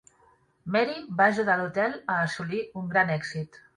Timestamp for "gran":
2.95-3.13